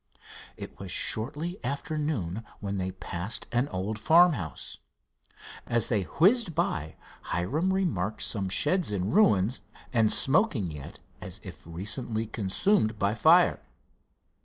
[0.57, 4.79] It was shortly after noon when they passed an old farmhouse.
[5.67, 9.61] As they whizzed by, Hiram remarked some sheds in ruins,
[9.93, 13.59] and smoking yet as if recently consumed by fire.